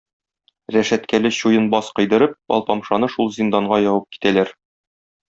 Рәшәткәле 0.75 1.31
чуен 1.39 1.69
баз 1.75 1.91
койдырып, 1.99 2.33
Алпамшаны 2.57 3.11
шул 3.17 3.31
зинданга 3.39 3.81
ябып 3.85 4.09
китәләр. 4.17 4.57